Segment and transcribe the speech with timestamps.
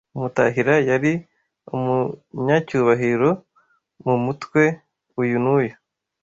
[0.15, 1.13] UmutahiraYari
[1.75, 3.29] umunyacyubahiro
[4.05, 4.61] mu mutwe
[5.21, 5.75] uyu n’uyu